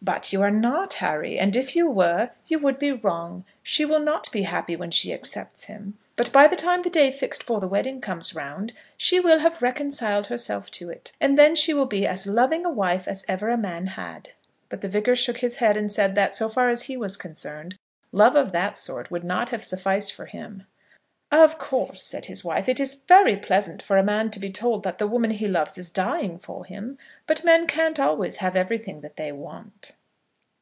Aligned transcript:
"But 0.00 0.32
you 0.32 0.42
are 0.42 0.50
not 0.50 0.92
Harry; 0.94 1.40
and 1.40 1.56
if 1.56 1.74
you 1.74 1.90
were, 1.90 2.30
you 2.46 2.60
would 2.60 2.78
be 2.78 2.92
wrong. 2.92 3.44
She 3.64 3.84
will 3.84 3.98
not 3.98 4.30
be 4.30 4.42
happy 4.44 4.76
when 4.76 4.92
she 4.92 5.12
accepts 5.12 5.64
him; 5.64 5.98
but 6.14 6.30
by 6.32 6.46
the 6.46 6.54
time 6.54 6.82
the 6.82 6.88
day 6.88 7.10
fixed 7.10 7.42
for 7.42 7.58
the 7.58 7.66
wedding 7.66 8.00
comes 8.00 8.32
round, 8.32 8.74
she 8.96 9.18
will 9.18 9.40
have 9.40 9.60
reconciled 9.60 10.28
herself 10.28 10.70
to 10.70 10.88
it, 10.88 11.10
and 11.20 11.36
then 11.36 11.56
she 11.56 11.74
will 11.74 11.86
be 11.86 12.06
as 12.06 12.28
loving 12.28 12.64
a 12.64 12.70
wife 12.70 13.08
as 13.08 13.24
ever 13.26 13.48
a 13.48 13.58
man 13.58 13.88
had." 13.88 14.30
But 14.68 14.82
the 14.82 14.88
Vicar 14.88 15.16
shook 15.16 15.38
his 15.38 15.56
head 15.56 15.76
and 15.76 15.90
said 15.90 16.14
that, 16.14 16.36
so 16.36 16.48
far 16.48 16.68
as 16.70 16.82
he 16.82 16.96
was 16.96 17.16
concerned, 17.16 17.74
love 18.12 18.36
of 18.36 18.52
that 18.52 18.76
sort 18.76 19.10
would 19.10 19.24
not 19.24 19.48
have 19.48 19.64
sufficed 19.64 20.12
for 20.12 20.26
him. 20.26 20.62
"Of 21.30 21.58
course," 21.58 22.02
said 22.02 22.24
his 22.24 22.42
wife, 22.42 22.70
"it 22.70 22.80
is 22.80 23.02
very 23.06 23.36
pleasant 23.36 23.82
for 23.82 23.98
a 23.98 24.02
man 24.02 24.30
to 24.30 24.40
be 24.40 24.48
told 24.48 24.82
that 24.84 24.96
the 24.96 25.06
woman 25.06 25.32
he 25.32 25.46
loves 25.46 25.76
is 25.76 25.90
dying 25.90 26.38
for 26.38 26.64
him; 26.64 26.96
but 27.26 27.44
men 27.44 27.66
can't 27.66 28.00
always 28.00 28.36
have 28.36 28.56
everything 28.56 29.02
that 29.02 29.16
they 29.16 29.30
want." 29.30 29.92